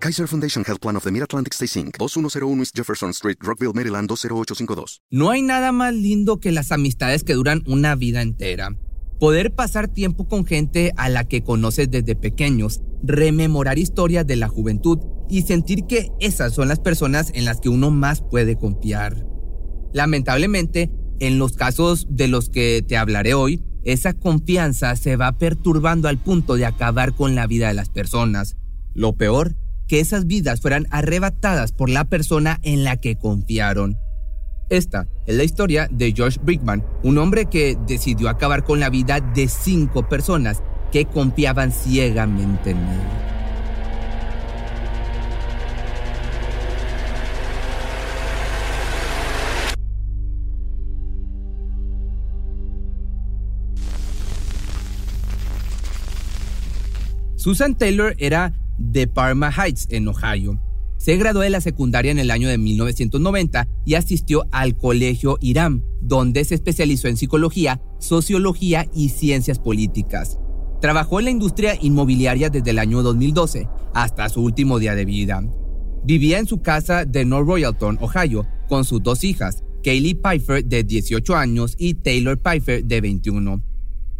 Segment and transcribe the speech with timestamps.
[0.00, 4.08] Kaiser Foundation Health Plan of the Mid-Atlantic Stay Inc., 2101 East Jefferson Street, Rockville, Maryland
[4.08, 5.02] 20852.
[5.10, 8.70] No hay nada más lindo que las amistades que duran una vida entera.
[9.18, 14.46] Poder pasar tiempo con gente a la que conoces desde pequeños, rememorar historias de la
[14.46, 14.98] juventud
[15.28, 19.26] y sentir que esas son las personas en las que uno más puede confiar.
[19.92, 26.06] Lamentablemente, en los casos de los que te hablaré hoy, esa confianza se va perturbando
[26.06, 28.56] al punto de acabar con la vida de las personas.
[28.94, 29.56] Lo peor,
[29.88, 33.96] que esas vidas fueran arrebatadas por la persona en la que confiaron.
[34.68, 39.18] Esta es la historia de George Brickman, un hombre que decidió acabar con la vida
[39.20, 43.28] de cinco personas que confiaban ciegamente en él.
[57.36, 60.60] Susan Taylor era de Parma Heights, en Ohio.
[60.98, 65.84] Se graduó de la secundaria en el año de 1990 y asistió al Colegio Irán,
[66.00, 70.38] donde se especializó en psicología, sociología y ciencias políticas.
[70.80, 75.42] Trabajó en la industria inmobiliaria desde el año 2012 hasta su último día de vida.
[76.04, 80.84] Vivía en su casa de North Royalton, Ohio, con sus dos hijas, Kaylee Pfeiffer de
[80.84, 83.67] 18 años y Taylor Pfeiffer de 21.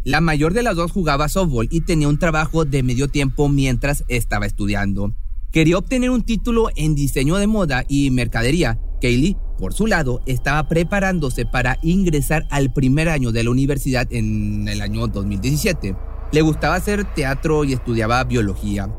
[0.05, 4.05] La mayor de las dos jugaba softball y tenía un trabajo de medio tiempo mientras
[4.07, 5.13] estaba estudiando.
[5.51, 8.79] Quería obtener un título en diseño de moda y mercadería.
[9.01, 14.67] Kaylee, por su lado, estaba preparándose para ingresar al primer año de la universidad en
[14.69, 15.95] el año 2017.
[16.31, 18.89] Le gustaba hacer teatro y estudiaba biología.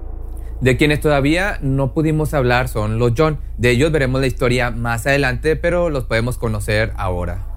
[0.61, 3.39] De quienes todavía no pudimos hablar son los John.
[3.57, 7.50] De ellos veremos la historia más adelante, pero los podemos conocer ahora.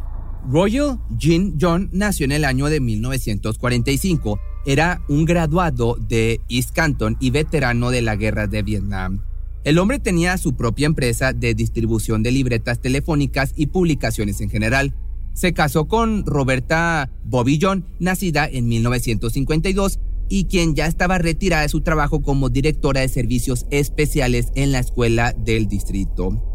[0.50, 4.40] Royal Jean John nació en el año de 1945.
[4.66, 9.24] Era un graduado de East Canton y veterano de la guerra de Vietnam.
[9.64, 14.94] El hombre tenía su propia empresa de distribución de libretas telefónicas y publicaciones en general.
[15.34, 20.00] Se casó con Roberta Bobby John, nacida en 1952
[20.30, 24.80] y quien ya estaba retirada de su trabajo como directora de servicios especiales en la
[24.80, 26.53] escuela del distrito.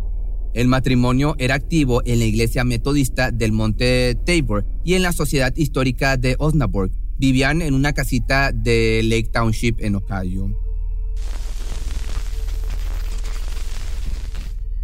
[0.55, 5.55] El matrimonio era activo en la iglesia metodista del Monte Tabor y en la sociedad
[5.57, 6.91] histórica de Osnaburg.
[7.19, 10.51] Vivían en una casita de Lake Township en Ohio.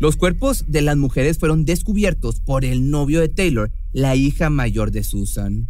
[0.01, 4.91] Los cuerpos de las mujeres fueron descubiertos por el novio de Taylor, la hija mayor
[4.91, 5.69] de Susan.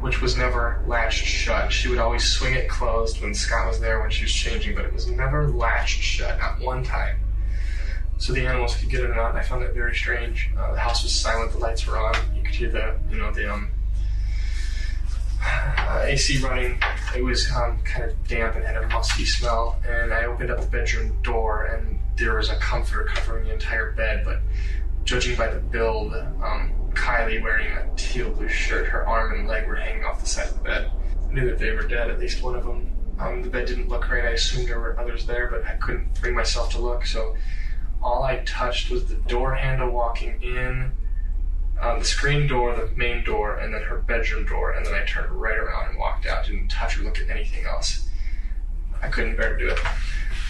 [0.00, 1.72] Which was never latched shut.
[1.72, 4.84] She would always swing it closed when Scott was there when she was changing, but
[4.84, 7.16] it was never latched shut, not one time.
[8.18, 10.50] So the animals could get in and out, and I found that very strange.
[10.56, 12.14] Uh, the house was silent, the lights were on.
[12.34, 13.70] You could hear the, you know, the um,
[15.42, 16.78] uh, AC running.
[17.16, 19.80] It was um, kind of damp and had a musty smell.
[19.86, 23.92] And I opened up the bedroom door, and there was a comforter covering the entire
[23.92, 24.24] bed.
[24.24, 24.40] But
[25.04, 28.86] judging by the build, um, Kylie wearing a teal blue shirt.
[28.86, 30.90] Her arm and leg were hanging off the side of the bed.
[31.28, 32.92] I knew that they were dead, at least one of them.
[33.18, 34.24] Um, the bed didn't look right.
[34.24, 37.06] I assumed there were others there, but I couldn't bring myself to look.
[37.06, 37.36] So
[38.02, 40.92] all I touched was the door handle walking in,
[41.80, 44.72] um, the screen door, the main door, and then her bedroom door.
[44.72, 46.46] And then I turned right around and walked out.
[46.46, 48.08] Didn't touch or look at anything else.
[49.00, 49.78] I couldn't bear to do it.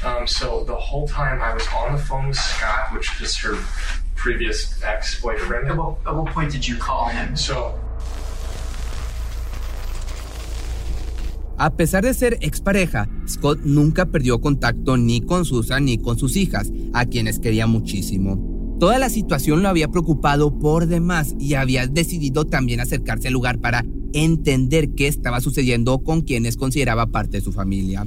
[0.04, 3.56] Um, so the whole time I was on the phone with Scott, which is her
[4.14, 5.68] previous ex-boyfriend.
[5.68, 7.36] At what, at what point did you call him?
[7.36, 7.74] So
[11.60, 16.36] A pesar de ser expareja, Scott nunca perdió contacto ni con Susan ni con sus
[16.36, 18.76] hijas, a quienes quería muchísimo.
[18.78, 23.58] Toda la situación lo había preocupado por demás y había decidido también acercarse al lugar
[23.58, 28.06] para entender qué estaba sucediendo con quienes consideraba parte de su familia.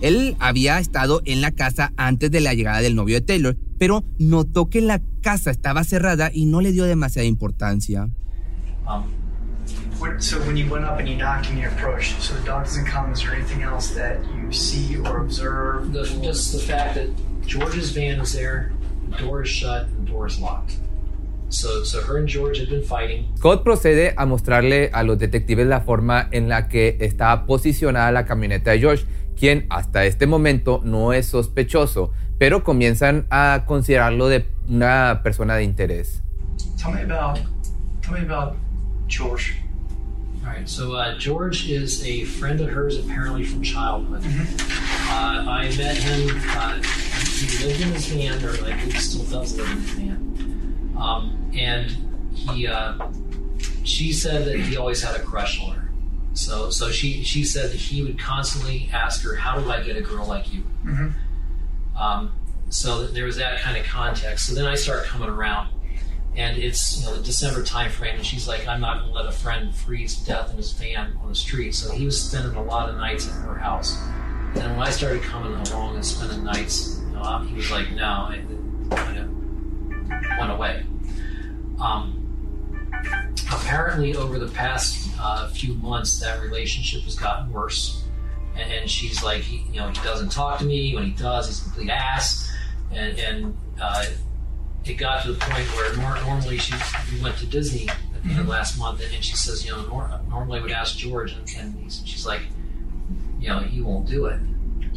[0.00, 4.04] Él había estado en la casa antes de la llegada del novio de Taylor, pero
[4.18, 8.08] notó que la casa estaba cerrada y no le dio demasiada importancia.
[8.86, 9.12] Um,
[9.98, 12.64] what, so when you went up and you knocked and you approached, so the dog
[12.64, 15.92] doesn't come, is there anything else that you see or observe?
[15.92, 17.08] The, just the fact that
[17.44, 18.72] George's van is there,
[19.10, 20.76] the door is shut, the door is locked.
[21.50, 23.26] So, so her and George had been fighting.
[23.36, 28.26] Scott procede a mostrarle a los detectives la forma en la que estaba posicionada la
[28.26, 29.04] camioneta de George
[29.38, 35.64] quien hasta este momento no es sospechoso, pero comienzan a considerarlo de una persona de
[35.64, 36.22] interés.
[36.76, 37.38] Tell me about,
[38.02, 38.56] tell me about
[39.06, 39.56] George.
[40.44, 44.22] All right, so uh, George is a friend of hers, apparently from childhood.
[44.24, 46.40] Uh, I met him.
[46.48, 46.80] Uh,
[47.38, 50.94] he lived in his van, or I think he still does live in his van.
[50.96, 51.90] Um, and
[52.34, 52.94] he, uh,
[53.84, 55.77] she said that he always had a crush on her.
[56.38, 59.96] So, so she she said that he would constantly ask her, "How do I get
[59.96, 60.62] a girl like you?"
[61.98, 62.32] Um,
[62.68, 64.46] so there was that kind of context.
[64.46, 65.70] So then I start coming around,
[66.36, 69.16] and it's you know the December time frame, and she's like, "I'm not going to
[69.16, 72.22] let a friend freeze to death in his van on the street." So he was
[72.22, 73.98] spending a lot of nights at her house.
[74.54, 78.30] And when I started coming along and spending nights, you know, he was like, "No,"
[78.32, 80.84] it kind of went away.
[81.80, 82.14] Um,
[83.50, 88.04] apparently, over the past uh, few months, that relationship has gotten worse.
[88.56, 90.94] And, and she's like, he, you know, he doesn't talk to me.
[90.94, 92.50] When he does, he's a complete ass.
[92.92, 94.06] And, and uh,
[94.84, 96.74] it got to the point where nor- normally she
[97.12, 99.72] we went to Disney at the end of last month, and, and she says, you
[99.72, 102.42] know, nor- normally I would ask George, and, and he's, she's like,
[103.38, 104.40] you know, he won't do it.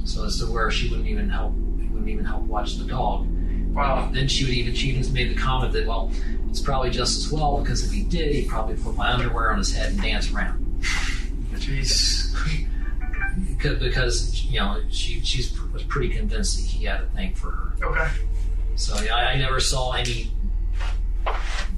[0.06, 3.28] So as to where she wouldn't even help, he wouldn't even help watch the dog.
[3.74, 4.10] Wow.
[4.12, 6.12] Then she would even she even made the comment that well,
[6.52, 9.58] it's probably just as well because if he did, he'd probably put my underwear on
[9.58, 10.84] his head and dance around.
[11.56, 12.28] Jeez.
[13.48, 17.52] Because, because you know she she's was pretty convinced that he had a thing for
[17.52, 17.74] her.
[17.82, 18.08] Okay.
[18.76, 20.32] So yeah, I, I never saw any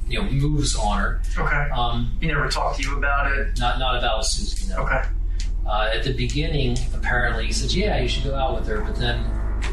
[0.08, 1.22] you know moves on her.
[1.38, 1.70] Okay.
[1.70, 3.60] Um, He never talked to you about it.
[3.60, 4.68] not not about Susie.
[4.74, 4.78] No.
[4.80, 5.04] Okay.
[5.68, 8.96] Uh, at the beginning, apparently, he said, "Yeah, you should go out with her." But
[8.96, 9.20] then,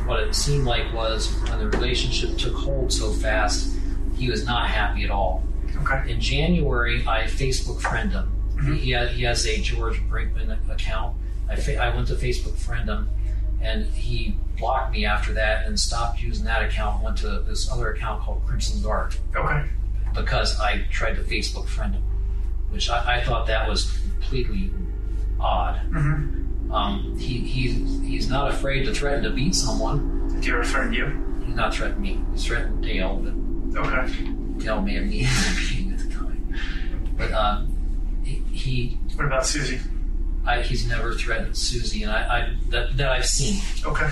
[0.07, 3.75] what it seemed like was when the relationship took hold so fast,
[4.21, 5.43] he was not happy at all.
[5.83, 6.13] Okay.
[6.13, 8.31] In January, I Facebook friend him.
[8.77, 11.17] He, ha- he has a George Brinkman account.
[11.49, 13.09] I, fa- I went to Facebook friend him,
[13.63, 17.03] and he blocked me after that and stopped using that account.
[17.03, 19.65] Went to this other account called Crimson Guard Okay.
[20.15, 22.03] because I tried to Facebook friend him,
[22.69, 23.91] which I, I thought that was
[24.21, 24.71] completely
[25.41, 25.81] odd.
[25.91, 26.73] Mm-hmm.
[26.73, 27.69] Um, he, he
[28.07, 30.29] he's not afraid to threaten to beat someone.
[30.35, 31.07] Did he ever threaten you?
[31.47, 32.21] He's not threatened me.
[32.33, 33.33] He's threatened Dale, but
[33.75, 34.31] Okay.
[34.61, 36.55] May have needed a beating at the time.
[37.17, 39.81] But um, he, he What about Susie?
[40.47, 44.09] I, he's never threatened Susie, and I, I that, that I've seen, Okay.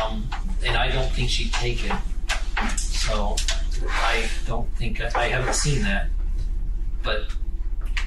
[0.00, 0.28] um,
[0.64, 1.92] and I don't think she'd take it.
[2.78, 3.36] So
[3.88, 6.08] I don't think I haven't seen that,
[7.02, 7.22] but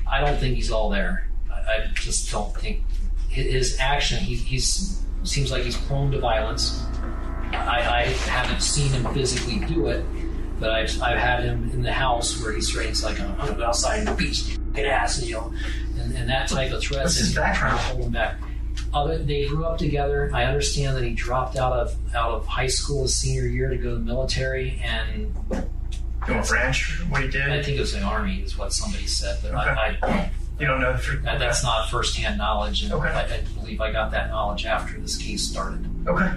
[0.09, 1.29] I don't think he's all there.
[1.51, 2.81] I, I just don't think
[3.29, 4.19] his, his action.
[4.19, 6.85] He, he's seems like he's prone to violence.
[7.51, 10.05] I, I haven't seen him physically do it,
[10.59, 14.07] but I've, I've had him in the house where he's threatens like I'm go outside
[14.07, 15.53] and beat your ass, you know,
[15.99, 17.03] and, and that type of threat.
[17.03, 17.79] What's his background?
[17.79, 18.39] Hold him back.
[18.93, 20.29] Other, they grew up together.
[20.33, 23.77] I understand that he dropped out of out of high school his senior year to
[23.77, 25.33] go to the military, and
[26.29, 27.01] want branch?
[27.09, 27.49] What he did?
[27.51, 29.37] I think it was the army, is what somebody said.
[29.41, 29.59] But Okay.
[29.69, 30.95] I, I, You don't know.
[30.97, 33.09] For, that, that's not firsthand knowledge, and Okay.
[33.09, 35.85] I, I believe I got that knowledge after this case started.
[36.07, 36.31] Okay.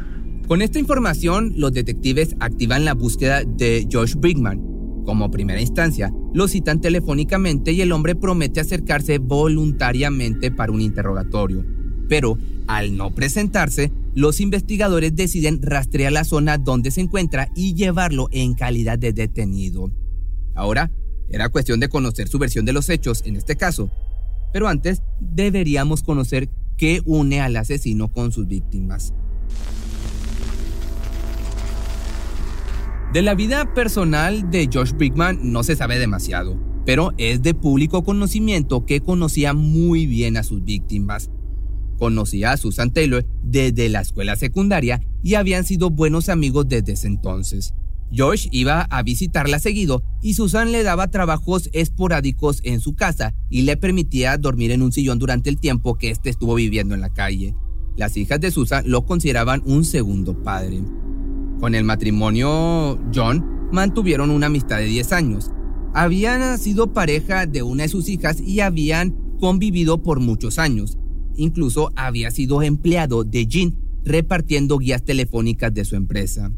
[0.49, 4.59] Con esta información, los detectives activan la búsqueda de Josh Brickman.
[5.05, 11.67] Como primera instancia, lo citan telefónicamente y el hombre promete acercarse voluntariamente para un interrogatorio.
[12.09, 18.29] Pero, al no presentarse, los investigadores deciden rastrear la zona donde se encuentra y llevarlo
[18.31, 19.93] en calidad de detenido.
[20.55, 20.91] Ahora,
[21.29, 23.91] era cuestión de conocer su versión de los hechos en este caso.
[24.55, 29.13] Pero antes, deberíamos conocer qué une al asesino con sus víctimas.
[33.13, 38.05] De la vida personal de Josh Brickman no se sabe demasiado, pero es de público
[38.05, 41.31] conocimiento que conocía muy bien a sus víctimas.
[41.99, 47.07] Conocía a Susan Taylor desde la escuela secundaria y habían sido buenos amigos desde ese
[47.07, 47.73] entonces.
[48.15, 53.63] Josh iba a visitarla seguido y Susan le daba trabajos esporádicos en su casa y
[53.63, 57.11] le permitía dormir en un sillón durante el tiempo que éste estuvo viviendo en la
[57.11, 57.55] calle.
[57.97, 60.83] Las hijas de Susan lo consideraban un segundo padre.
[61.61, 65.51] Con el matrimonio, John mantuvieron una amistad de 10 años.
[65.93, 69.11] Habían sido pareja de una de sus hijas y habían
[69.41, 70.99] convivido por muchos años.
[71.37, 76.53] Incluso había sido empleado de Jean repartiendo guías telefónicas de su empresa.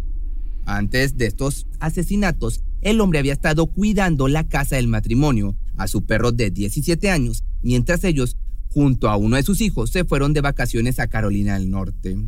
[0.66, 6.04] Antes de estos asesinatos, el hombre había estado cuidando la casa del matrimonio a su
[6.04, 8.37] perro de 17 años, mientras ellos,
[8.69, 12.19] junto a uno de sus hijos, se fueron de vacaciones a Carolina del Norte.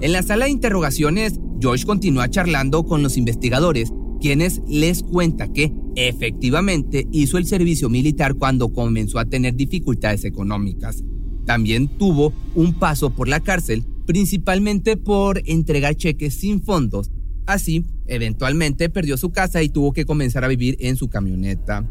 [0.00, 5.72] En la sala de interrogaciones, Josh continúa charlando con los investigadores, quienes les cuenta que
[5.96, 11.02] efectivamente hizo el servicio militar cuando comenzó a tener dificultades económicas.
[11.46, 17.10] También tuvo un paso por la cárcel, principalmente por entregar cheques sin fondos.
[17.46, 21.84] Así, eventualmente perdió su casa y tuvo que comenzar a vivir en su camioneta.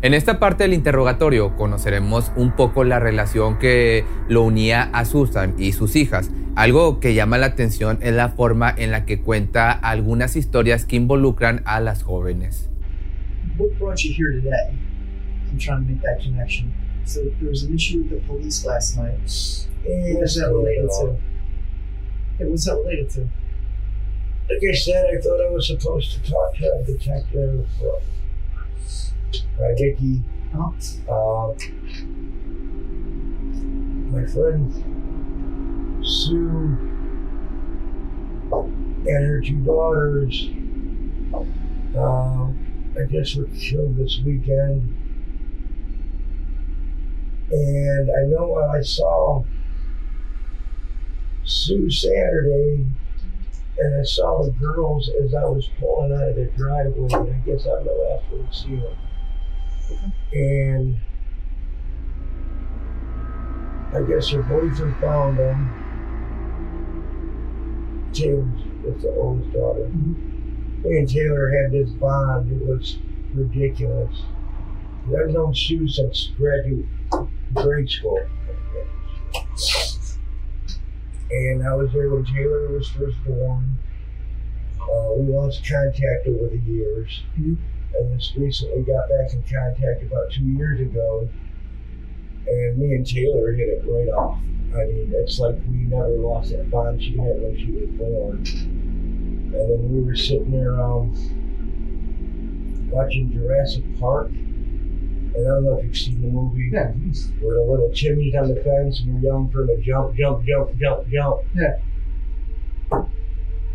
[0.00, 5.56] En esta parte del interrogatorio conoceremos un poco la relación que lo unía a Susan
[5.58, 6.30] y sus hijas.
[6.54, 10.94] Algo que llama la atención es la forma en la que cuenta algunas historias que
[10.94, 12.68] involucran a las jóvenes.
[13.58, 14.78] What brought you here today?
[15.50, 16.72] I'm trying to make that connection.
[17.04, 19.18] So there was an issue with the police last night.
[19.84, 21.16] What is that related to?
[22.38, 23.20] Yeah, what's that related to?
[24.48, 27.66] Like I said, I thought I was supposed to talk to a detective,
[30.54, 31.12] Uh-huh.
[31.12, 31.54] Uh,
[34.10, 34.72] my friend
[36.02, 36.78] Sue
[39.06, 40.48] and her two daughters,
[41.96, 42.46] uh,
[42.98, 44.94] I guess were killed this weekend.
[47.50, 49.44] And I know I saw
[51.44, 52.86] Sue Saturday,
[53.78, 57.08] and I saw the girls as I was pulling out of the driveway.
[57.12, 58.96] And I guess I'm the last one to see them.
[60.32, 60.96] And
[63.94, 65.84] I guess her boyfriend found them.
[68.12, 69.88] Taylor's that's the oldest daughter.
[69.88, 72.50] Me and Taylor had this bond.
[72.52, 72.98] It was
[73.34, 74.22] ridiculous.
[75.06, 76.86] I've known Sue since graduate
[77.54, 78.20] grade school.
[81.30, 83.78] And I was there when Taylor was first born.
[84.80, 87.22] Uh, we lost contact over the years.
[87.94, 91.28] And just recently got back in contact about two years ago.
[92.46, 94.38] And me and Taylor hit it right off.
[94.74, 98.44] I mean, it's like we never lost that bond she had when she was born.
[98.46, 101.12] And then we were sitting there um,
[102.90, 104.28] watching Jurassic Park.
[104.28, 106.92] And I don't know if you've seen the movie Yeah.
[107.40, 110.44] where the little chimney's on the fence and you're yelling for him to jump, jump,
[110.44, 111.40] jump, jump, jump.
[111.54, 111.78] Yeah.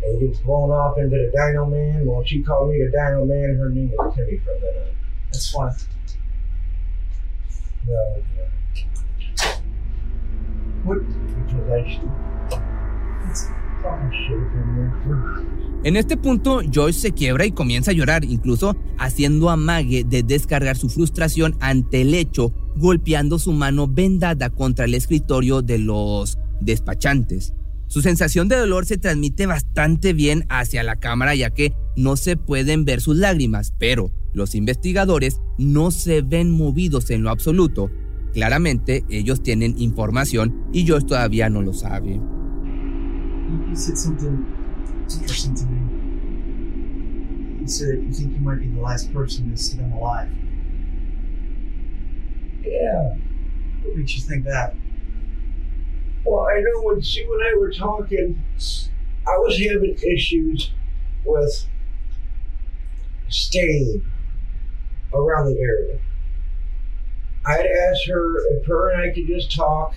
[0.06, 2.06] And gets blown off into the Dino Man.
[2.06, 3.56] Well, she called me the Dino Man.
[3.58, 4.88] Her name was Timmy from then on.
[5.32, 5.72] That's fun.
[7.88, 8.22] No,
[10.84, 10.98] What?
[10.98, 12.10] because I should.
[15.84, 20.76] En este punto, Joyce se quiebra y comienza a llorar, incluso haciendo amague de descargar
[20.76, 27.52] su frustración ante el hecho, golpeando su mano vendada contra el escritorio de los despachantes.
[27.94, 32.36] Su sensación de dolor se transmite bastante bien hacia la cámara ya que no se
[32.36, 37.92] pueden ver sus lágrimas, pero los investigadores no se ven movidos en lo absoluto.
[38.32, 42.20] Claramente ellos tienen información y Joyce todavía no lo sabe.
[52.64, 53.14] Yeah.
[53.84, 54.74] What makes you think that?
[56.24, 58.42] Well, I know when she and I were talking,
[59.26, 60.70] I was having issues
[61.24, 61.66] with
[63.28, 64.04] staying
[65.12, 65.98] around the area.
[67.46, 69.94] I'd asked her if her and I could just talk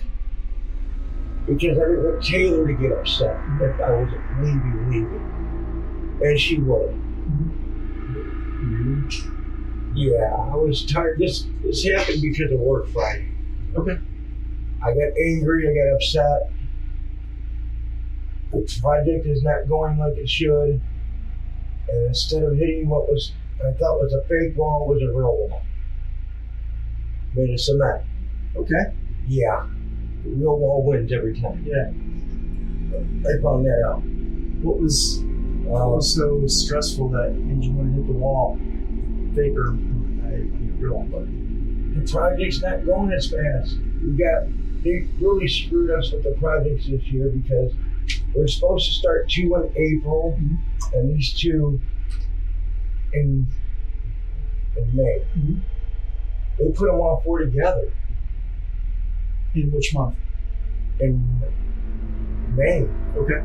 [1.46, 6.20] because I didn't want Taylor to get upset if I was leaving, leaving.
[6.22, 6.90] And she would.
[8.60, 9.96] Mm-hmm.
[9.96, 11.18] Yeah, I was tired.
[11.18, 13.28] This this happened because of work Friday.
[13.76, 13.98] Okay.
[14.82, 16.50] I got angry, I got upset.
[18.52, 20.80] The project is not going like it should.
[21.88, 25.36] And instead of hitting what was I thought was a fake wall was a real
[25.48, 25.62] wall.
[27.34, 28.02] Made of cement.
[28.56, 28.94] Okay.
[29.26, 29.66] Yeah.
[30.24, 31.64] The real wall wins every time.
[31.66, 31.90] Yeah.
[33.28, 34.02] I found that out.
[34.62, 35.22] What was
[35.64, 38.58] what Uh, was so stressful that made you want to hit the wall?
[39.34, 39.70] Fake or
[40.24, 43.76] I, real, but the project's not going as fast.
[44.02, 44.44] We got
[44.82, 47.72] they really screwed us with the projects this year because
[48.34, 50.38] we're supposed to start two in April
[50.94, 51.80] and these two
[53.12, 53.46] in
[54.76, 55.22] in May.
[55.36, 55.60] Mhm.
[56.58, 57.90] They put them all four together
[59.54, 60.16] in which month?
[61.00, 61.40] in
[62.56, 62.86] May.
[63.16, 63.42] Okay.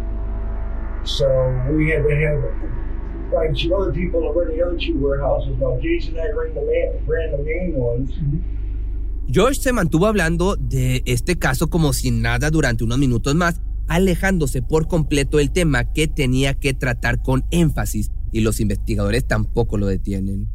[1.04, 1.28] So
[1.72, 5.56] we had to have find two other people to run the other two warehouses.
[5.58, 8.12] While Jason and I ran the main, ran the main ones.
[9.32, 14.62] Josh se mantuvo hablando de este caso como si nada durante unos minutos más, alejándose
[14.62, 19.88] por completo del tema que tenía que tratar con énfasis, y los investigadores tampoco lo
[19.88, 20.50] detienen.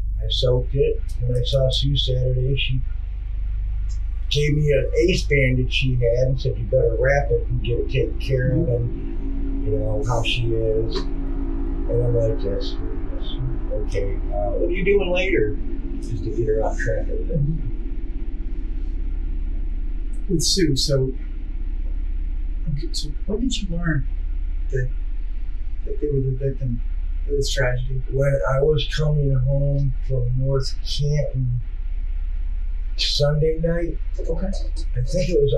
[13.87, 14.16] Okay.
[14.28, 15.56] Uh, what are you doing later?
[16.02, 17.06] just to get her off track.
[20.28, 21.12] With Sue, so,
[22.70, 24.06] okay, so when did you learn
[24.70, 24.90] that
[25.87, 26.82] that they were the victim
[27.26, 28.02] of this tragedy?
[28.11, 31.61] When I was coming home from North Canton
[32.97, 34.47] Sunday night, Okay.
[34.49, 35.54] I think it was,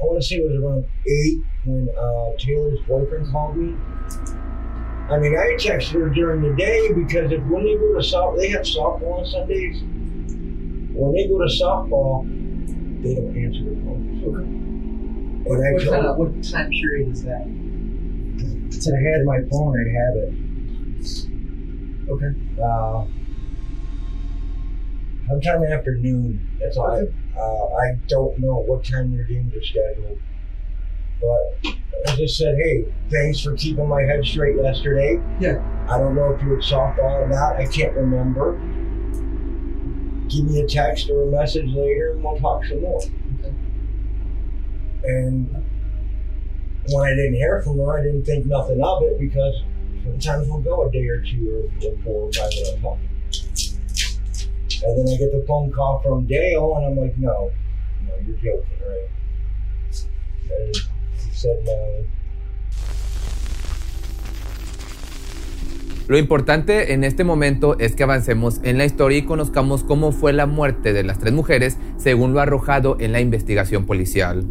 [0.00, 3.76] I want to say it was around 8 when uh, Taylor's boyfriend called me.
[5.08, 8.36] I mean, I texted her during the day because if when they go to softball,
[8.38, 9.82] they have softball on Sundays.
[10.92, 12.26] When they go to softball,
[13.02, 14.22] they don't answer the phone.
[14.24, 15.48] Okay.
[15.48, 17.44] What, I what told kind what time period is that?
[18.70, 20.32] Since I had my phone, I'd have it.
[22.08, 22.32] Okay.
[22.62, 23.06] Uh,
[25.28, 26.46] sometime afternoon.
[26.60, 26.90] That's all.
[26.90, 27.02] I,
[27.38, 30.18] uh, I don't know what time your games are scheduled.
[31.20, 31.74] But
[32.08, 35.20] I just said, hey, thanks for keeping my head straight yesterday.
[35.38, 35.62] Yeah.
[35.88, 37.56] I don't know if you were softball or not.
[37.56, 38.58] I can't remember.
[40.30, 43.02] Give me a text or a message later and we'll talk some more.
[45.02, 45.52] And
[46.92, 49.54] when I didn't hear from her, I didn't think nothing of it because
[50.04, 53.08] sometimes we'll go a day or two or, four or five without talking.
[54.82, 57.52] And then I get the phone call from Dale, and I'm like, no,
[58.06, 59.08] no, you're joking, right?
[60.50, 62.04] And he said no.
[66.10, 70.32] Lo importante en este momento es que avancemos en la historia y conozcamos cómo fue
[70.32, 74.44] la muerte de las tres mujeres según lo arrojado en la investigación policial.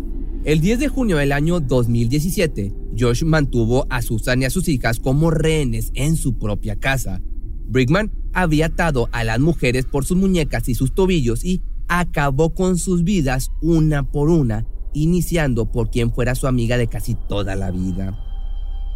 [0.45, 5.01] El 10 de junio del año 2017, Josh mantuvo a Susan y a sus hijas
[5.01, 7.19] como rehenes en su propia casa.
[7.67, 12.77] Brickman había atado a las mujeres por sus muñecas y sus tobillos y acabó con
[12.77, 17.69] sus vidas una por una, iniciando por quien fuera su amiga de casi toda la
[17.69, 18.17] vida.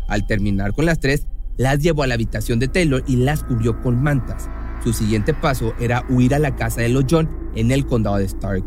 [0.07, 3.81] Al terminar con las tres, las llevó a la habitación de Taylor y las cubrió
[3.81, 4.49] con mantas.
[4.83, 8.25] Su siguiente paso era huir a la casa de los John en el condado de
[8.25, 8.63] Stark.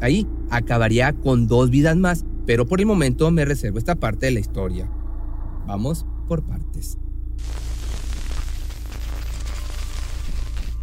[0.00, 4.32] Ahí acabaría con dos vidas más, pero por el momento me reservo esta parte de
[4.32, 4.90] la historia.
[5.66, 6.98] Vamos por partes.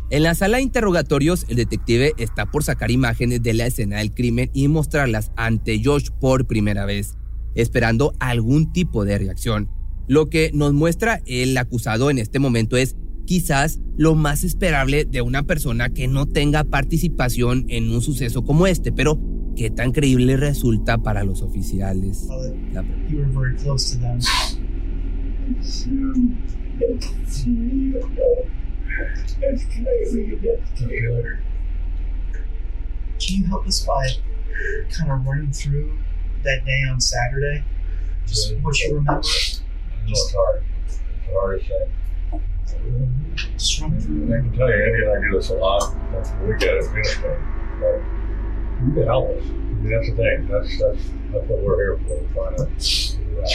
[0.10, 4.14] En la sala de interrogatorios, el detective está por sacar imágenes de la escena del
[4.14, 7.18] crimen y mostrarlas ante Josh por primera vez,
[7.56, 9.70] esperando algún tipo de reacción.
[10.08, 15.22] Lo que nos muestra el acusado en este momento es quizás lo más esperable de
[15.22, 19.20] una persona que no tenga participación en un suceso como este, pero
[19.58, 22.26] qué tan creíble resulta para los oficiales.
[22.74, 24.20] La- You were very close to them.
[33.20, 34.08] Can you help us by
[34.92, 35.98] kind of running through
[36.44, 37.64] that day on Saturday?
[38.28, 39.22] Just what you remember?
[40.08, 40.64] It's hard.
[40.86, 41.00] It's
[41.34, 42.42] hard to say.
[43.36, 43.82] Just.
[43.84, 45.94] I can tell you, Andy and I do this a lot.
[46.46, 47.40] We get it, we get it.
[47.80, 48.02] But
[48.86, 49.44] you can help us.
[49.44, 50.48] I mean, that's the thing.
[50.48, 52.16] That's that's that's what we're here for.
[52.16, 53.50] We're trying to do that.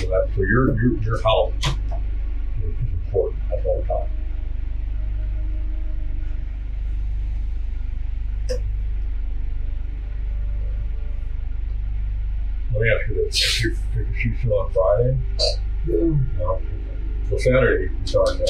[0.00, 3.40] So that so your your your help is, is important.
[3.50, 4.21] That's all the
[12.74, 15.18] Well, after the after, after she still on Friday.
[15.86, 16.18] No.
[17.38, 18.40] Saturday if you well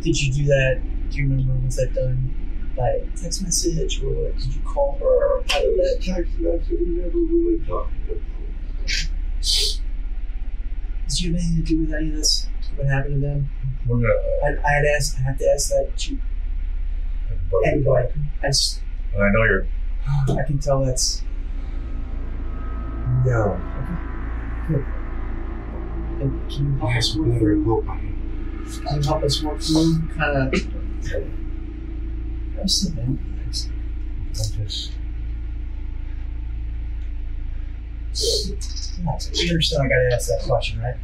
[0.00, 0.80] Did you do that?
[1.10, 2.34] Do you remember was that done
[2.76, 5.04] by text message or did you call her?
[5.04, 5.42] Or?
[5.44, 6.70] Text message.
[6.70, 7.92] We never really talked.
[11.08, 12.46] Did you have anything to do with any of this?
[12.76, 13.50] What happened to them?
[13.86, 14.14] We're gonna.
[14.44, 15.16] I, I had asked.
[15.18, 16.18] I have to ask that to
[17.66, 18.08] anybody.
[18.42, 18.80] I just.
[19.14, 19.66] I know you're.
[20.38, 21.22] I can tell that's.
[23.24, 23.60] No.
[26.20, 27.82] And can you help us work through?
[28.86, 30.74] Can you help us work through kind of?
[32.56, 33.02] Rest of it.
[33.02, 33.50] I'm
[34.32, 34.92] just.
[39.34, 39.82] You understand?
[39.82, 40.96] I got to ask that question, right?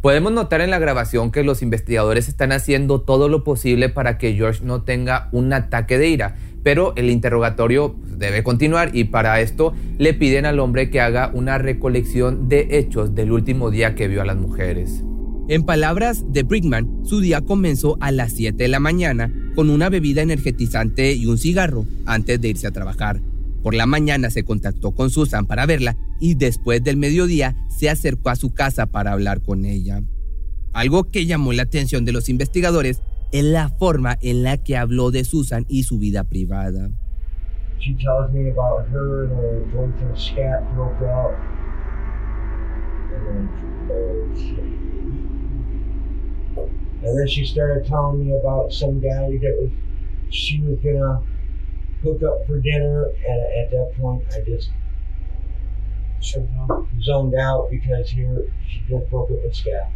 [0.00, 4.34] Podemos notar en la grabación que los investigadores están haciendo todo lo posible para que
[4.34, 9.74] George no tenga un ataque de ira, pero el interrogatorio debe continuar y para esto
[9.98, 14.22] le piden al hombre que haga una recolección de hechos del último día que vio
[14.22, 15.02] a las mujeres.
[15.48, 19.88] En palabras de Brickman, su día comenzó a las 7 de la mañana con una
[19.88, 23.20] bebida energetizante y un cigarro antes de irse a trabajar.
[23.62, 28.30] Por la mañana se contactó con Susan para verla y después del mediodía se acercó
[28.30, 30.02] a su casa para hablar con ella.
[30.72, 35.10] Algo que llamó la atención de los investigadores es la forma en la que habló
[35.10, 36.90] de Susan y su vida privada.
[47.02, 49.70] then, uh, she started telling me about some guy that was
[50.30, 51.22] she was gonna
[52.02, 54.70] hook up for dinner, and at that point, I just
[57.02, 59.88] zoned out because here she just broke up with Scott.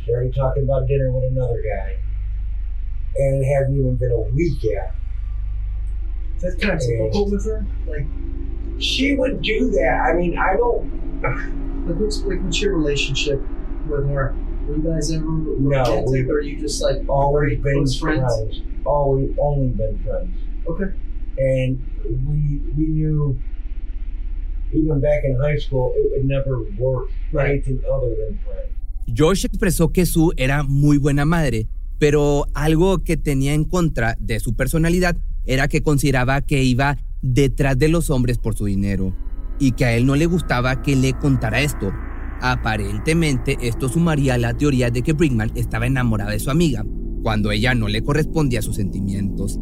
[0.00, 1.96] She's already talking about dinner with another guy,
[3.16, 4.94] and it hadn't even been a week yet.
[6.40, 7.64] That's kind of typical with her.
[7.86, 8.06] Like,
[8.80, 10.00] She would do that.
[10.10, 10.90] I mean, I don't.
[11.86, 13.40] like what's like what's your relationship
[13.88, 14.34] with her?
[14.66, 17.98] Were you guys ever No, romantic, we- or are you just like always been friends.
[17.98, 18.60] friends?
[18.84, 20.30] Always only been friends.
[20.68, 20.92] Okay.
[21.38, 21.78] And
[22.26, 23.36] we we knew
[24.72, 28.72] even back in high school it would never work anything other than friends.
[29.06, 31.66] George expresó que Sue era muy buena madre,
[31.98, 37.78] pero algo que tenía en contra de su personalidad era que consideraba que iba detrás
[37.78, 39.14] de los hombres por su dinero
[39.58, 41.92] y que a él no le gustaba que le contara esto.
[42.40, 46.84] Aparentemente esto sumaría a la teoría de que Brickman estaba enamorada de su amiga,
[47.22, 49.60] cuando ella no le correspondía a sus sentimientos.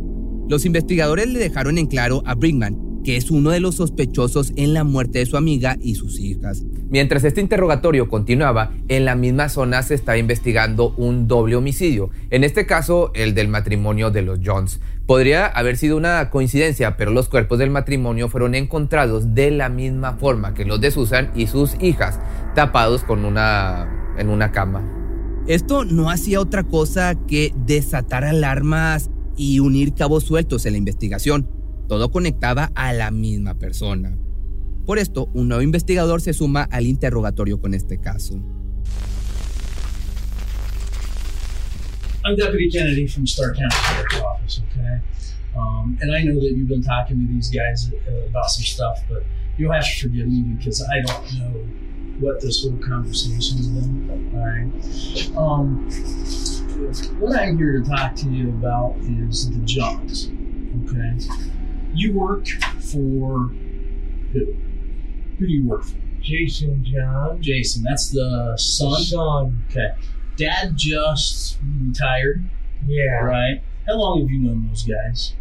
[0.51, 4.75] Los investigadores le dejaron en claro a Brickman que es uno de los sospechosos en
[4.75, 6.65] la muerte de su amiga y sus hijas.
[6.91, 12.43] Mientras este interrogatorio continuaba, en la misma zona se estaba investigando un doble homicidio, en
[12.43, 14.81] este caso el del matrimonio de los Jones.
[15.07, 20.15] Podría haber sido una coincidencia, pero los cuerpos del matrimonio fueron encontrados de la misma
[20.15, 22.19] forma que los de Susan y sus hijas,
[22.57, 24.83] tapados con una en una cama.
[25.47, 31.49] Esto no hacía otra cosa que desatar alarmas y unir cabos sueltos en la investigación.
[31.89, 34.17] Todo conectaba a la misma persona.
[34.87, 38.41] Por esto, un nuevo investigador se suma al interrogatorio con este caso.
[42.25, 45.01] I'm Deputy Kennedy from Stark County Sheriff's Office, okay?
[45.57, 49.01] Um, and I know that you've been talking to these guys uh, about some stuff,
[49.09, 49.25] but
[49.57, 51.67] you'll have to forgive me because I don't know
[52.21, 55.37] what this whole conversation's been, all right?
[55.37, 55.89] Um,
[57.19, 60.31] what I'm here to talk to you about is the Johns,
[60.85, 61.19] okay?
[61.95, 62.47] You work
[62.81, 63.51] for
[64.33, 64.57] who?
[65.39, 65.97] Who do you work for?
[66.21, 67.43] Jason John.
[67.43, 69.03] Jason, that's the son?
[69.03, 69.65] Son.
[69.71, 69.95] Okay.
[70.37, 72.45] Dad just retired.
[72.87, 73.21] Yeah.
[73.23, 73.63] Right.
[73.87, 75.35] How long have you known those guys?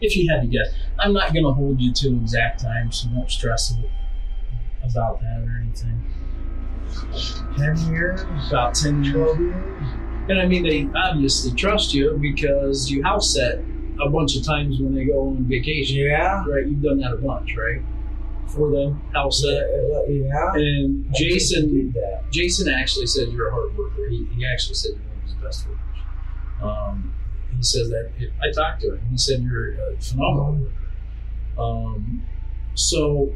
[0.00, 0.68] If you had to guess,
[0.98, 3.74] I'm not going to hold you to exact time, so don't stress
[4.82, 6.02] about that or anything.
[7.56, 8.22] Ten years.
[8.48, 9.14] About ten years.
[9.14, 10.01] Twelve years.
[10.28, 13.58] And I mean, they obviously trust you because you house set
[14.00, 15.96] a bunch of times when they go on vacation.
[15.96, 16.44] Yeah.
[16.46, 16.66] Right.
[16.66, 17.82] You've done that a bunch, right?
[18.48, 19.66] For them, house set.
[19.68, 20.02] Yeah.
[20.08, 20.52] yeah.
[20.54, 22.24] And I Jason, did that.
[22.30, 24.08] Jason actually said you're a hard worker.
[24.08, 25.80] He, he actually said you're one of his best workers.
[26.62, 27.14] Um,
[27.56, 28.12] he says that.
[28.42, 29.00] I talked to him.
[29.10, 31.60] He said you're a phenomenal worker.
[31.60, 32.22] Um,
[32.74, 33.32] so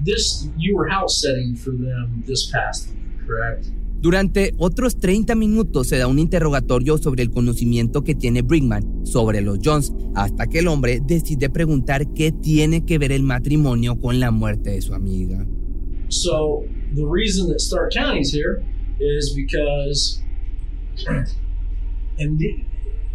[0.00, 3.70] this you were house setting for them this past week, correct?
[4.00, 9.40] Durante otros 30 minutos se da un interrogatorio sobre el conocimiento que tiene Brickman sobre
[9.40, 14.20] los Jones, hasta que el hombre decide preguntar qué tiene que ver el matrimonio con
[14.20, 15.46] la muerte de su amiga.
[16.08, 18.62] So the reason that Stark County's here
[19.00, 20.20] is because,
[22.18, 22.64] and, the,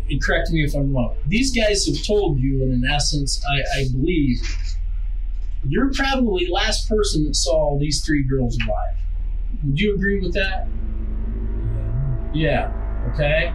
[0.09, 1.15] and correct me if I'm wrong.
[1.27, 4.41] These guys have told you, and in essence, I, I believe
[5.67, 8.97] you're probably the last person that saw these three girls alive.
[9.63, 10.67] Would you agree with that?
[12.33, 12.73] Yeah.
[13.13, 13.53] Okay.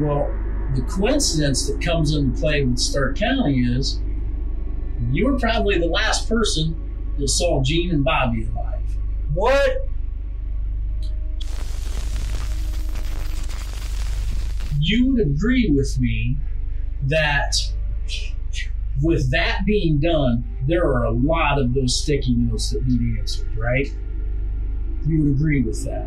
[0.00, 0.34] Well,
[0.74, 4.00] the coincidence that comes into play with Stark County is
[5.10, 8.80] you were probably the last person that saw Gene and Bobby alive.
[9.34, 9.88] What?
[14.78, 16.36] You would agree with me
[17.08, 17.56] that
[19.02, 23.56] with that being done, there are a lot of those sticky notes that need answered,
[23.56, 23.88] right?
[25.06, 26.06] You would agree with that.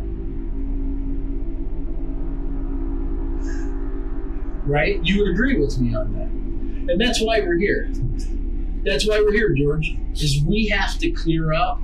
[4.66, 5.00] Right?
[5.04, 6.92] You would agree with me on that.
[6.92, 7.90] And that's why we're here.
[8.84, 11.80] That's why we're here, George, is we have to clear up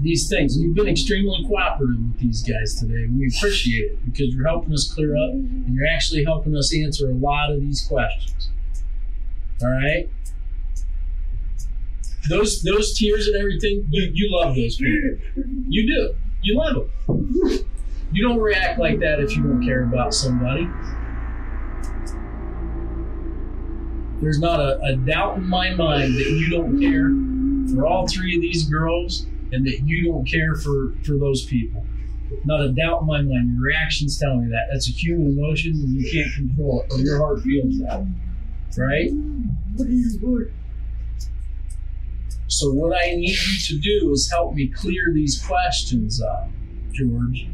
[0.00, 0.58] these things.
[0.58, 3.06] You've been extremely cooperative with these guys today.
[3.06, 7.10] We appreciate it because you're helping us clear up and you're actually helping us answer
[7.10, 8.50] a lot of these questions.
[9.62, 10.08] All right?
[12.28, 15.18] Those those tears and everything, you, you love those people.
[15.68, 16.14] You do.
[16.44, 17.66] You love them.
[18.12, 20.68] You don't react like that if you don't care about somebody.
[24.20, 28.36] There's not a, a doubt in my mind that you don't care for all three
[28.36, 31.84] of these girls and that you don't care for, for those people.
[32.44, 33.54] Not a doubt in my mind.
[33.54, 34.68] Your reactions tell me that.
[34.70, 38.06] That's a human emotion and you can't control it, or your heart feels that.
[38.76, 39.10] Right?
[39.76, 40.48] What do you what?
[42.46, 46.48] So what I need you to do is help me clear these questions up,
[46.92, 47.48] George.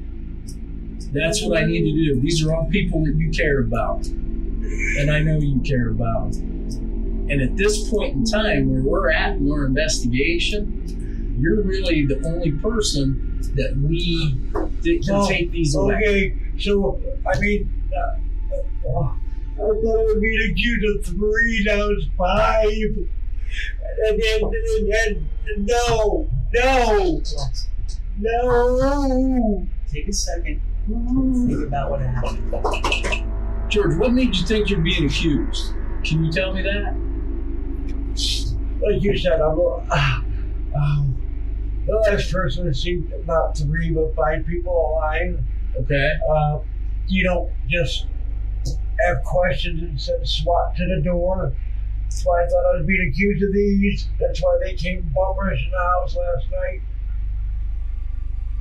[1.12, 2.20] That's what I need to do.
[2.20, 4.06] These are all people that you care about.
[4.06, 6.34] And I know you care about.
[6.34, 12.20] And at this point in time, where we're at in our investigation, you're really the
[12.26, 14.36] only person that we
[14.82, 15.94] that can Oh, take these away.
[15.94, 17.00] Okay, so
[17.32, 22.66] I mean, uh, uh, I thought I would be accused of three, now it's five.
[22.66, 23.79] And then, and then,
[25.56, 26.28] no,
[28.22, 29.66] no, no.
[29.90, 30.60] Take a second.
[30.86, 33.26] Think about what happened.
[33.70, 35.74] George, what made you think you're being accused?
[36.04, 36.94] Can you tell me that?
[38.82, 39.58] Like you said, I'm.
[39.90, 40.20] Uh,
[40.76, 41.16] um,
[41.86, 45.38] the last person has seen about three, but five people alive.
[45.76, 46.12] Okay.
[46.28, 46.58] Uh,
[47.06, 48.06] you don't just
[49.06, 51.52] have questions and send SWAT to the door.
[52.10, 54.08] That's why I thought I was being accused of these.
[54.18, 56.80] That's why they came bum rushing the house last night.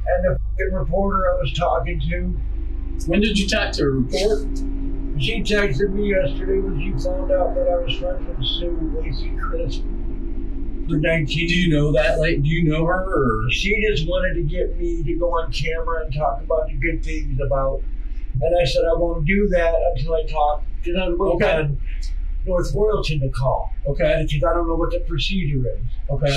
[0.06, 4.48] And the fucking reporter I was talking to, When did you talk to a report?
[5.20, 9.36] she texted me yesterday when she found out that I was friends with Sue Lacey
[9.42, 9.82] Crisp.
[10.88, 12.20] For 19 Do you know that?
[12.20, 13.46] Like, do you know her?
[13.46, 16.76] Or She just wanted to get me to go on camera and talk about the
[16.76, 17.82] good things about.
[18.42, 21.78] And I said I won't do that until I talk because I was waiting Okay.
[22.46, 25.86] North Royalton to call okay, because I don't know what the procedure is.
[26.10, 26.36] okay.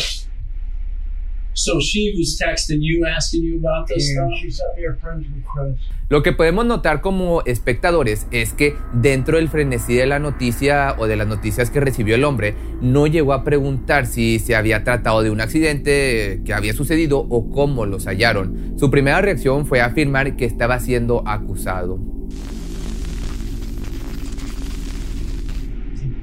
[1.54, 4.40] So she was texting you, asking you about this And stuff.
[4.40, 5.78] she sent me a friend's request.
[6.08, 11.06] Lo que podemos notar como espectadores es que dentro del frenesí de la noticia o
[11.06, 15.22] de las noticias que recibió el hombre, no llegó a preguntar si se había tratado
[15.22, 18.74] de un accidente que había sucedido o cómo los hallaron.
[18.78, 21.98] Su primera reacción fue afirmar que estaba siendo acusado.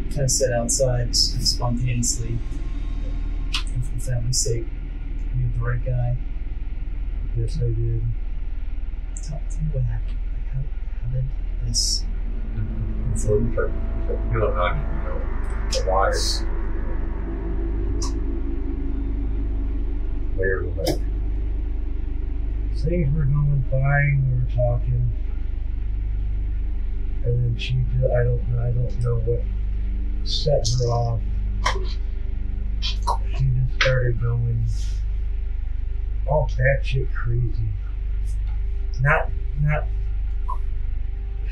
[0.10, 2.38] Kind of sat outside spontaneously,
[3.74, 4.66] and for family's sake,
[5.38, 6.18] you're the right guy.
[7.38, 8.04] Yes, I did.
[9.16, 10.18] Tell, tell me what happened.
[10.34, 10.62] Like, how,
[11.02, 11.26] how did
[11.68, 12.04] this?
[13.16, 13.72] So you try to
[14.32, 15.22] feel it you, you know,
[15.72, 16.44] the wires.
[20.38, 21.00] Layers of that.
[22.76, 24.24] Things were going fine.
[24.32, 25.12] We were talking,
[27.26, 27.74] and then she.
[27.74, 28.42] ju- I don't.
[28.58, 29.42] I don't know what
[30.24, 31.22] set her off.
[32.82, 34.66] She just started going
[36.30, 37.70] all batshit crazy.
[39.02, 39.30] Not
[39.62, 39.88] not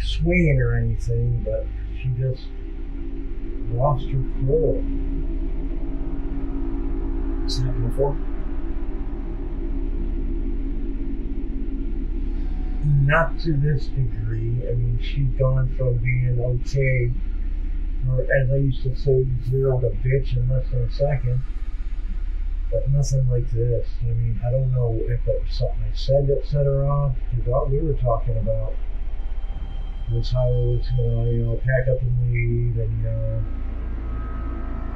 [0.04, 1.66] swinging or anything, but
[2.00, 2.44] she just
[3.72, 4.84] lost her control.
[7.44, 8.18] Has it happened before?
[13.06, 14.62] Not to this degree.
[14.70, 17.12] I mean, she's gone from being okay,
[18.10, 21.42] or as I used to say, zero to bitch in less than a second.
[22.72, 23.88] But nothing like this.
[24.02, 27.16] I mean, I don't know if it was something I said that set her off,
[27.30, 28.74] because all we were talking about
[30.12, 33.44] was how it was gonna, you know, pack up and leave, and, you know,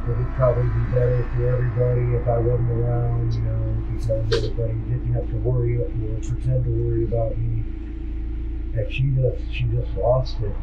[0.04, 4.74] it would probably be better for everybody if I wasn't around, you know, because everybody
[4.90, 5.86] didn't have to worry or
[6.20, 7.64] pretend to worry about me.
[8.74, 10.56] And she just, she just lost it.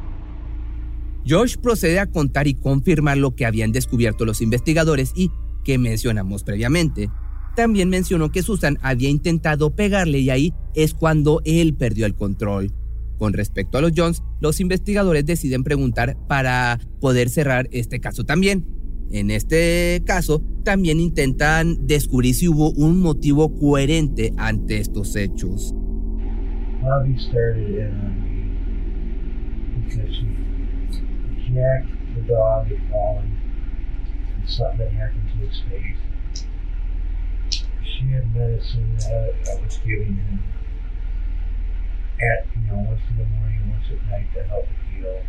[1.27, 5.31] Josh procede a contar y confirmar lo que habían descubierto los investigadores y
[5.65, 7.11] que mencionamos previamente.
[7.57, 12.73] También mencionó que Susan había intentado pegarle y ahí es cuando él perdió el control.
[13.19, 18.65] Con respecto a los Jones, los investigadores deciden preguntar para poder cerrar este caso también.
[19.11, 25.75] En este caso, también intentan descubrir si hubo un motivo coherente ante estos hechos.
[31.55, 33.33] Jacked the dog had fallen
[34.37, 35.97] and something happened to his face.
[37.83, 40.43] She had medicine that I was giving him
[42.21, 45.23] at, you know, once in the morning once at night to help it heal.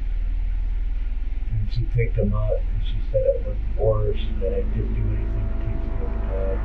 [1.51, 5.01] And she picked him up and she said it was worse, that I didn't do
[5.01, 6.59] anything to take care of the dog.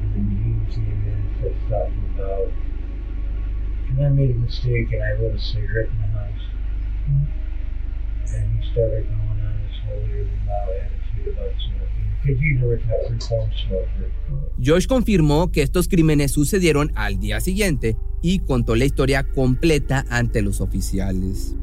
[0.00, 2.48] And then he came in and said something about,
[3.90, 6.44] and I made a mistake and I lit a cigarette in the house.
[8.34, 12.10] And he started going on this whole really loud attitude about smoking.
[12.22, 14.12] Because he's a retired reform smoker.
[14.58, 20.42] Josh confirmó que estos crímenes sucedieron al día siguiente y contó la historia completa ante
[20.42, 21.56] los oficiales.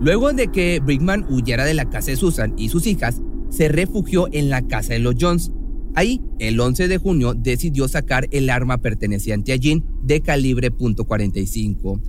[0.00, 4.28] Luego de que Brickman huyera de la casa de Susan y sus hijas, se refugió
[4.32, 5.50] en la casa de los Jones.
[5.96, 12.02] Ahí, el 11 de junio, decidió sacar el arma perteneciente a Jean de calibre .45.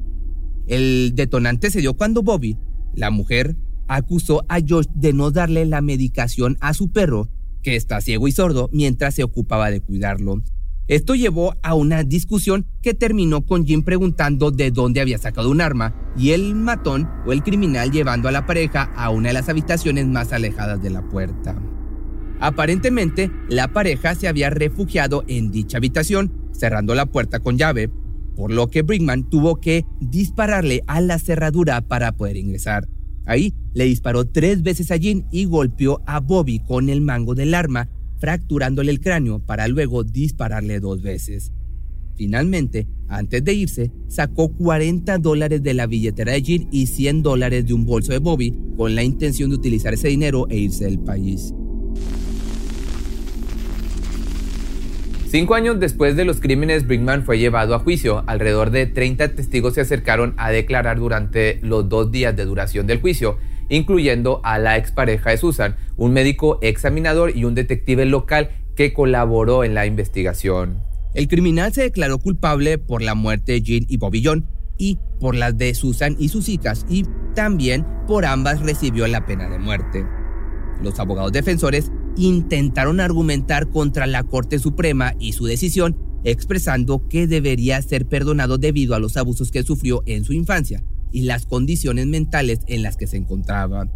[0.67, 2.57] El detonante se dio cuando Bobby,
[2.95, 3.55] la mujer,
[3.87, 7.29] acusó a Josh de no darle la medicación a su perro,
[7.63, 10.43] que está ciego y sordo, mientras se ocupaba de cuidarlo.
[10.89, 15.61] Esto llevó a una discusión que terminó con Jim preguntando de dónde había sacado un
[15.61, 19.47] arma y el matón o el criminal llevando a la pareja a una de las
[19.47, 21.57] habitaciones más alejadas de la puerta.
[22.39, 27.89] Aparentemente, la pareja se había refugiado en dicha habitación, cerrando la puerta con llave,
[28.35, 32.87] por lo que Brinkman tuvo que dispararle a la cerradura para poder ingresar.
[33.25, 37.55] Ahí le disparó tres veces a Jean y golpeó a Bobby con el mango del
[37.55, 41.51] arma, fracturándole el cráneo para luego dispararle dos veces.
[42.15, 47.65] Finalmente, antes de irse, sacó 40 dólares de la billetera de Jean y 100 dólares
[47.65, 50.99] de un bolso de Bobby con la intención de utilizar ese dinero e irse del
[50.99, 51.53] país.
[55.29, 58.23] Cinco años después de los crímenes, Brinkman fue llevado a juicio.
[58.27, 63.01] Alrededor de 30 testigos se acercaron a declarar durante los dos días de duración del
[63.01, 63.37] juicio,
[63.67, 69.65] incluyendo a la expareja de Susan, un médico examinador y un detective local que colaboró
[69.65, 70.81] en la investigación.
[71.13, 74.23] El criminal se declaró culpable por la muerte de Jean y Bobby
[74.77, 77.03] y por las de Susan y sus hijas, y
[77.35, 80.05] también por ambas recibió la pena de muerte.
[80.81, 87.81] Los abogados defensores intentaron argumentar contra la Corte Suprema y su decisión, expresando que debería
[87.81, 92.59] ser perdonado debido a los abusos que sufrió en su infancia y las condiciones mentales
[92.67, 93.87] en las que se encontraba.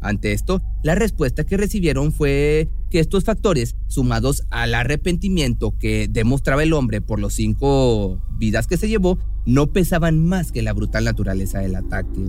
[0.00, 6.62] Ante esto, la respuesta que recibieron fue que estos factores, sumados al arrepentimiento que demostraba
[6.62, 11.04] el hombre por los cinco vidas que se llevó, no pesaban más que la brutal
[11.04, 12.20] naturaleza del ataque.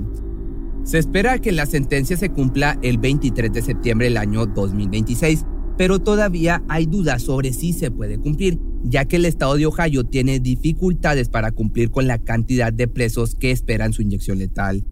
[0.86, 5.44] Se espera que la sentencia se cumpla el 23 de septiembre del año 2026,
[5.80, 10.04] pero todavía hay dudas sobre si se puede cumplir, ya que el estado de Ohio
[10.04, 14.86] tiene dificultades para cumplir con la cantidad de presos que esperan su inyección letal.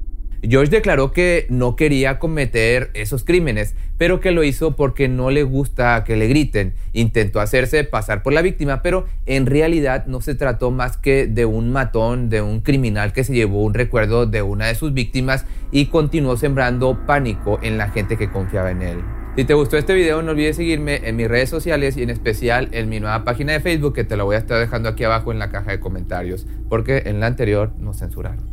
[0.45, 5.43] George declaró que no quería cometer esos crímenes, pero que lo hizo porque no le
[5.43, 6.73] gusta que le griten.
[6.91, 11.45] Intentó hacerse pasar por la víctima, pero en realidad no se trató más que de
[11.45, 15.45] un matón, de un criminal que se llevó un recuerdo de una de sus víctimas
[15.71, 18.97] y continuó sembrando pánico en la gente que confiaba en él.
[19.37, 22.67] Si te gustó este video no olvides seguirme en mis redes sociales y en especial
[22.71, 25.31] en mi nueva página de Facebook que te la voy a estar dejando aquí abajo
[25.31, 28.52] en la caja de comentarios, porque en la anterior nos censuraron.